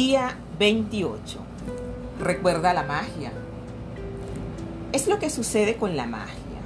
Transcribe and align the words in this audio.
Día 0.00 0.38
28. 0.60 1.40
Recuerda 2.20 2.72
la 2.72 2.84
magia. 2.84 3.32
Es 4.92 5.08
lo 5.08 5.18
que 5.18 5.28
sucede 5.28 5.74
con 5.74 5.96
la 5.96 6.06
magia. 6.06 6.60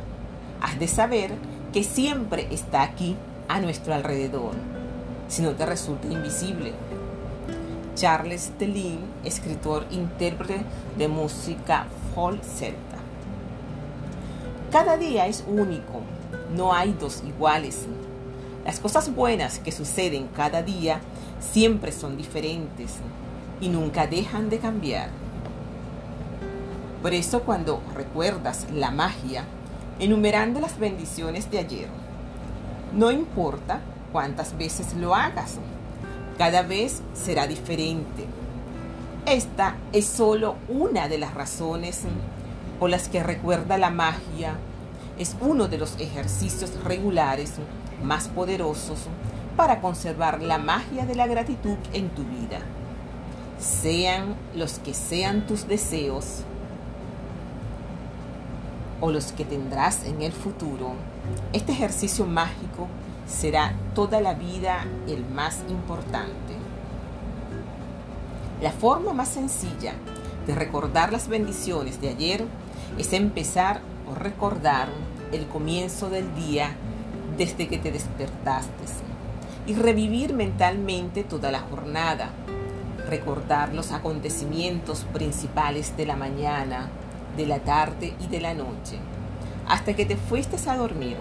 Has 0.60 0.78
de 0.78 0.86
saber 0.86 1.30
que 1.72 1.82
siempre 1.82 2.46
está 2.50 2.82
aquí, 2.82 3.16
a 3.48 3.58
nuestro 3.62 3.94
alrededor, 3.94 4.52
si 5.28 5.40
no 5.40 5.52
te 5.52 5.64
resulta 5.64 6.08
invisible. 6.08 6.74
Charles 7.94 8.52
Delin, 8.58 9.00
escritor 9.24 9.86
intérprete 9.90 10.66
de 10.98 11.08
música 11.08 11.86
folk 12.14 12.42
celta. 12.42 12.98
Cada 14.70 14.98
día 14.98 15.26
es 15.26 15.42
único, 15.48 16.02
no 16.54 16.74
hay 16.74 16.92
dos 16.92 17.22
iguales. 17.26 17.86
Las 18.66 18.78
cosas 18.78 19.14
buenas 19.14 19.58
que 19.58 19.72
suceden 19.72 20.28
cada 20.36 20.62
día 20.62 21.00
siempre 21.40 21.92
son 21.92 22.16
diferentes 22.16 23.00
y 23.62 23.68
nunca 23.68 24.06
dejan 24.06 24.50
de 24.50 24.58
cambiar. 24.58 25.08
Por 27.00 27.14
eso 27.14 27.42
cuando 27.42 27.80
recuerdas 27.94 28.66
la 28.72 28.90
magia, 28.90 29.44
enumerando 29.98 30.60
las 30.60 30.78
bendiciones 30.78 31.50
de 31.50 31.60
ayer, 31.60 31.88
no 32.92 33.10
importa 33.10 33.80
cuántas 34.10 34.58
veces 34.58 34.94
lo 34.94 35.14
hagas, 35.14 35.58
cada 36.36 36.62
vez 36.62 37.02
será 37.14 37.46
diferente. 37.46 38.26
Esta 39.26 39.76
es 39.92 40.06
solo 40.06 40.56
una 40.68 41.08
de 41.08 41.18
las 41.18 41.32
razones 41.32 42.02
por 42.80 42.90
las 42.90 43.08
que 43.08 43.22
recuerda 43.22 43.78
la 43.78 43.90
magia. 43.90 44.56
Es 45.18 45.36
uno 45.40 45.68
de 45.68 45.78
los 45.78 46.00
ejercicios 46.00 46.72
regulares 46.82 47.54
más 48.02 48.26
poderosos 48.26 49.06
para 49.56 49.80
conservar 49.80 50.42
la 50.42 50.58
magia 50.58 51.06
de 51.06 51.14
la 51.14 51.28
gratitud 51.28 51.76
en 51.92 52.08
tu 52.10 52.24
vida. 52.24 52.58
Sean 53.62 54.34
los 54.56 54.80
que 54.80 54.92
sean 54.92 55.46
tus 55.46 55.68
deseos 55.68 56.42
o 59.00 59.12
los 59.12 59.30
que 59.30 59.44
tendrás 59.44 60.04
en 60.04 60.20
el 60.20 60.32
futuro, 60.32 60.94
este 61.52 61.70
ejercicio 61.70 62.26
mágico 62.26 62.88
será 63.24 63.72
toda 63.94 64.20
la 64.20 64.34
vida 64.34 64.84
el 65.06 65.24
más 65.24 65.60
importante. 65.68 66.56
La 68.60 68.72
forma 68.72 69.12
más 69.12 69.28
sencilla 69.28 69.94
de 70.44 70.56
recordar 70.56 71.12
las 71.12 71.28
bendiciones 71.28 72.00
de 72.00 72.08
ayer 72.08 72.44
es 72.98 73.12
empezar 73.12 73.80
o 74.10 74.16
recordar 74.16 74.88
el 75.30 75.46
comienzo 75.46 76.10
del 76.10 76.34
día 76.34 76.74
desde 77.38 77.68
que 77.68 77.78
te 77.78 77.92
despertaste 77.92 78.72
y 79.66 79.74
revivir 79.74 80.34
mentalmente 80.34 81.22
toda 81.22 81.52
la 81.52 81.60
jornada, 81.60 82.30
recordar 83.12 83.74
los 83.74 83.92
acontecimientos 83.92 85.04
principales 85.12 85.98
de 85.98 86.06
la 86.06 86.16
mañana, 86.16 86.88
de 87.36 87.44
la 87.44 87.58
tarde 87.58 88.14
y 88.18 88.26
de 88.28 88.40
la 88.40 88.54
noche, 88.54 88.96
hasta 89.68 89.94
que 89.94 90.06
te 90.06 90.16
fuiste 90.16 90.56
a 90.66 90.76
dormir. 90.78 91.18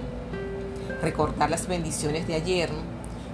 Recordar 1.01 1.49
las 1.49 1.67
bendiciones 1.67 2.27
de 2.27 2.35
ayer 2.35 2.69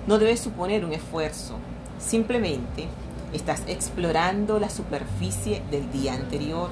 no 0.08 0.18
debe 0.18 0.36
suponer 0.38 0.84
un 0.86 0.94
esfuerzo, 0.94 1.60
simplemente 2.00 2.88
estás 3.32 3.62
explorando 3.68 4.58
la 4.58 4.72
superficie 4.72 5.62
del 5.70 5.92
día 5.92 6.16
anterior 6.16 6.72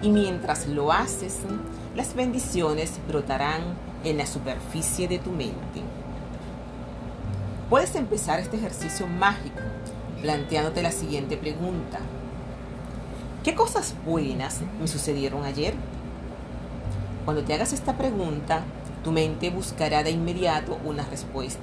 y 0.00 0.08
mientras 0.08 0.66
lo 0.66 0.92
haces, 0.92 1.40
las 1.94 2.14
bendiciones 2.14 3.00
brotarán 3.06 3.60
en 4.02 4.16
la 4.16 4.24
superficie 4.24 5.08
de 5.08 5.18
tu 5.18 5.30
mente. 5.30 5.82
Puedes 7.68 7.94
empezar 7.96 8.40
este 8.40 8.56
ejercicio 8.56 9.06
mágico 9.06 9.60
planteándote 10.22 10.82
la 10.82 10.92
siguiente 10.92 11.36
pregunta. 11.36 11.98
¿Qué 13.44 13.54
cosas 13.54 13.94
buenas 14.06 14.60
me 14.80 14.86
sucedieron 14.86 15.44
ayer? 15.44 15.74
Cuando 17.24 17.42
te 17.42 17.52
hagas 17.54 17.72
esta 17.72 17.98
pregunta, 17.98 18.62
tu 19.02 19.10
mente 19.10 19.50
buscará 19.50 20.04
de 20.04 20.12
inmediato 20.12 20.78
una 20.84 21.04
respuesta. 21.04 21.60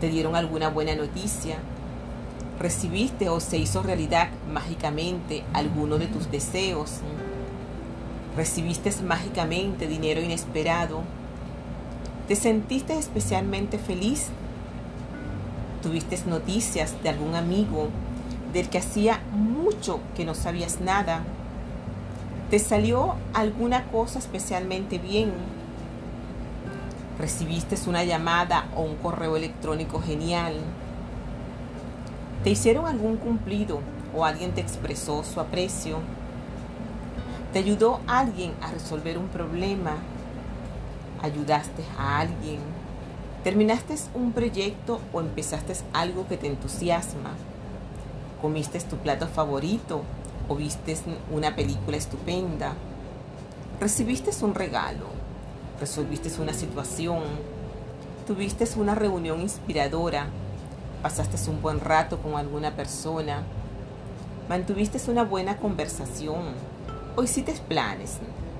¿Te 0.00 0.08
dieron 0.08 0.34
alguna 0.34 0.70
buena 0.70 0.94
noticia? 0.94 1.58
¿Recibiste 2.58 3.28
o 3.28 3.38
se 3.38 3.58
hizo 3.58 3.82
realidad 3.82 4.28
mágicamente 4.50 5.44
alguno 5.52 5.98
de 5.98 6.06
tus 6.06 6.30
deseos? 6.30 7.00
¿Recibiste 8.34 8.90
mágicamente 9.02 9.86
dinero 9.86 10.22
inesperado? 10.22 11.02
¿Te 12.28 12.34
sentiste 12.34 12.98
especialmente 12.98 13.78
feliz? 13.78 14.30
¿Tuviste 15.86 16.18
noticias 16.26 17.00
de 17.04 17.10
algún 17.10 17.36
amigo 17.36 17.90
del 18.52 18.68
que 18.68 18.78
hacía 18.78 19.20
mucho 19.30 20.00
que 20.16 20.24
no 20.24 20.34
sabías 20.34 20.80
nada. 20.80 21.20
¿Te 22.50 22.58
salió 22.58 23.14
alguna 23.32 23.84
cosa 23.92 24.18
especialmente 24.18 24.98
bien? 24.98 25.30
¿Recibiste 27.20 27.76
una 27.88 28.02
llamada 28.02 28.66
o 28.74 28.82
un 28.82 28.96
correo 28.96 29.36
electrónico 29.36 30.02
genial? 30.02 30.54
¿Te 32.42 32.50
hicieron 32.50 32.86
algún 32.86 33.16
cumplido 33.16 33.78
o 34.12 34.24
alguien 34.24 34.50
te 34.54 34.62
expresó 34.62 35.22
su 35.22 35.38
aprecio? 35.38 35.98
¿Te 37.52 37.60
ayudó 37.60 38.00
alguien 38.08 38.54
a 38.60 38.72
resolver 38.72 39.18
un 39.18 39.28
problema? 39.28 39.92
¿Ayudaste 41.22 41.84
a 41.96 42.18
alguien? 42.18 42.75
¿Terminaste 43.46 43.94
un 44.14 44.32
proyecto 44.32 45.00
o 45.12 45.20
empezaste 45.20 45.74
algo 45.92 46.26
que 46.26 46.36
te 46.36 46.48
entusiasma? 46.48 47.30
comiste 48.42 48.80
tu 48.80 48.96
plato 48.96 49.28
favorito 49.28 50.02
o 50.48 50.56
viste 50.56 50.96
una 51.30 51.54
película 51.54 51.96
estupenda, 51.96 52.74
recibiste 53.78 54.32
un 54.44 54.52
regalo, 54.52 55.06
resolviste 55.78 56.28
una 56.42 56.54
situación, 56.54 57.22
tuviste 58.26 58.66
una 58.74 58.96
reunión 58.96 59.40
inspiradora, 59.40 60.26
pasaste 61.00 61.48
un 61.48 61.62
buen 61.62 61.78
rato 61.78 62.18
con 62.18 62.34
alguna 62.34 62.74
persona, 62.74 63.44
mantuviste 64.48 64.98
una 65.08 65.22
buena 65.22 65.58
conversación 65.58 66.46
o 67.14 67.22
hiciste 67.22 67.52
planes 67.68 68.18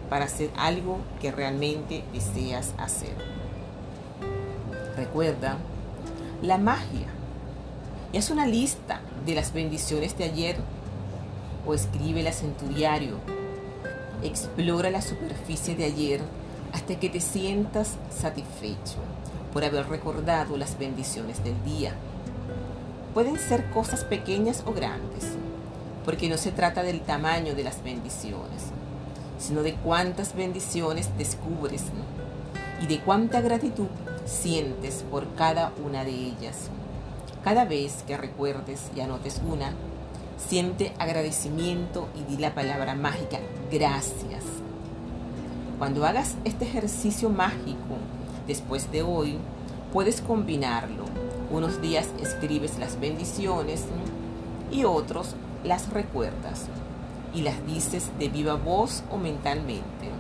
para 0.09 0.27
hacer 0.27 0.51
algo 0.57 0.99
que 1.21 1.33
realmente 1.33 2.05
deseas 2.13 2.73
hacer. 2.79 3.46
Recuerda, 4.97 5.59
la 6.41 6.57
magia 6.57 7.09
es 8.15 8.31
una 8.31 8.47
lista 8.47 9.03
de 9.27 9.35
las 9.35 9.53
bendiciones 9.53 10.17
de 10.17 10.25
ayer 10.25 10.57
o 11.67 11.75
escríbelas 11.75 12.43
en 12.43 12.55
tu 12.55 12.67
diario. 12.69 13.19
Explora 14.23 14.91
la 14.91 15.03
superficie 15.03 15.77
de 15.77 15.85
ayer 15.85 16.23
hasta 16.73 16.99
que 16.99 17.11
te 17.11 17.21
sientas 17.21 17.97
satisfecho 18.11 18.97
por 19.53 19.65
haber 19.65 19.87
recordado 19.87 20.57
las 20.57 20.79
bendiciones 20.79 21.45
del 21.45 21.63
día. 21.63 21.93
Pueden 23.13 23.39
ser 23.39 23.69
cosas 23.71 24.03
pequeñas 24.03 24.63
o 24.65 24.73
grandes, 24.73 25.25
porque 26.07 26.31
no 26.31 26.39
se 26.39 26.53
trata 26.53 26.83
del 26.83 27.03
tamaño 27.03 27.55
de 27.55 27.65
las 27.65 27.85
bendiciones, 27.85 28.63
sino 29.39 29.63
de 29.63 29.75
cuántas 29.75 30.35
bendiciones 30.35 31.11
descubres 31.19 31.83
y 32.81 32.87
de 32.87 32.99
cuánta 33.01 33.43
gratitud 33.43 33.89
sientes 34.27 35.05
por 35.11 35.35
cada 35.35 35.73
una 35.85 36.05
de 36.05 36.11
ellas. 36.11 36.69
Cada 37.43 37.65
vez 37.65 38.03
que 38.07 38.17
recuerdes 38.17 38.91
y 38.95 39.01
anotes 39.01 39.41
una, 39.49 39.73
siente 40.37 40.93
agradecimiento 40.99 42.09
y 42.15 42.31
di 42.31 42.37
la 42.37 42.55
palabra 42.55 42.95
mágica, 42.95 43.39
gracias. 43.71 44.43
Cuando 45.79 46.05
hagas 46.05 46.37
este 46.45 46.65
ejercicio 46.65 47.31
mágico 47.31 47.97
después 48.47 48.91
de 48.91 49.03
hoy, 49.03 49.39
puedes 49.93 50.21
combinarlo. 50.21 51.05
Unos 51.51 51.81
días 51.81 52.09
escribes 52.21 52.79
las 52.79 52.99
bendiciones 52.99 53.85
y 54.73 54.85
otros 54.85 55.37
las 55.65 55.91
recuerdas 55.91 56.67
y 57.33 57.43
las 57.43 57.65
dices 57.67 58.11
de 58.19 58.29
viva 58.29 58.55
voz 58.55 59.05
o 59.11 59.19
mentalmente. 59.19 60.11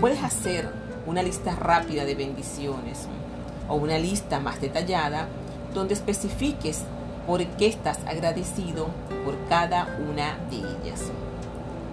Puedes 0.00 0.22
hacer 0.24 0.81
una 1.06 1.22
lista 1.22 1.54
rápida 1.54 2.04
de 2.04 2.14
bendiciones 2.14 3.06
o 3.68 3.74
una 3.74 3.98
lista 3.98 4.40
más 4.40 4.60
detallada 4.60 5.28
donde 5.74 5.94
especifiques 5.94 6.84
por 7.26 7.44
qué 7.44 7.66
estás 7.66 7.98
agradecido 8.06 8.88
por 9.24 9.36
cada 9.48 9.96
una 10.08 10.38
de 10.50 10.56
ellas. 10.56 11.10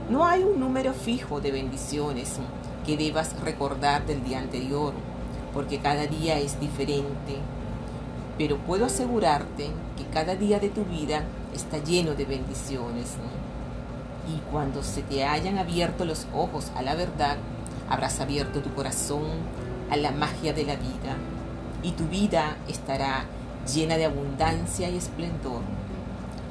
No 0.09 0.25
hay 0.25 0.43
un 0.43 0.59
número 0.59 0.93
fijo 0.93 1.39
de 1.39 1.51
bendiciones 1.51 2.39
que 2.85 2.97
debas 2.97 3.39
recordar 3.41 4.05
del 4.05 4.23
día 4.23 4.39
anterior, 4.39 4.93
porque 5.53 5.79
cada 5.79 6.07
día 6.07 6.39
es 6.39 6.59
diferente. 6.59 7.37
Pero 8.37 8.57
puedo 8.57 8.85
asegurarte 8.85 9.69
que 9.97 10.05
cada 10.11 10.35
día 10.35 10.59
de 10.59 10.69
tu 10.69 10.83
vida 10.85 11.23
está 11.53 11.77
lleno 11.77 12.15
de 12.15 12.25
bendiciones. 12.25 13.13
Y 14.33 14.39
cuando 14.51 14.81
se 14.81 15.03
te 15.03 15.25
hayan 15.25 15.57
abierto 15.57 16.05
los 16.05 16.25
ojos 16.33 16.71
a 16.75 16.81
la 16.81 16.95
verdad, 16.95 17.37
habrás 17.89 18.19
abierto 18.19 18.61
tu 18.61 18.73
corazón 18.73 19.25
a 19.89 19.97
la 19.97 20.11
magia 20.11 20.53
de 20.53 20.63
la 20.63 20.75
vida. 20.75 21.17
Y 21.81 21.91
tu 21.91 22.05
vida 22.05 22.57
estará 22.67 23.25
llena 23.73 23.97
de 23.97 24.05
abundancia 24.05 24.89
y 24.89 24.97
esplendor, 24.97 25.61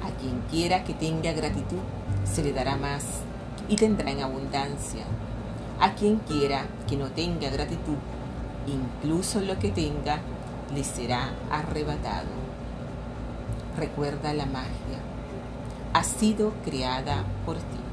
A 0.03 0.11
quien 0.21 0.41
quiera 0.51 0.85
que 0.85 0.95
tenga 0.95 1.33
gratitud, 1.33 1.79
se 2.25 2.43
le 2.43 2.53
dará 2.53 2.77
más 2.77 3.05
y 3.69 3.77
tendrá 3.77 4.11
en 4.11 4.21
abundancia. 4.21 5.05
A 5.81 5.95
quien 5.95 6.17
quiera 6.19 6.67
que 6.89 6.97
no 6.97 7.09
tenga 7.11 7.51
gratitud, 7.51 7.97
incluso 8.67 9.41
lo 9.41 9.59
que 9.59 9.71
tenga, 9.71 10.21
le 10.75 10.85
será 10.85 11.31
arrebatado. 11.51 12.29
Recuerda 13.77 14.33
la 14.35 14.47
magia. 14.47 14.99
Ha 15.93 16.05
sido 16.05 16.53
creada 16.65 17.25
por 17.45 17.57
ti. 17.57 17.88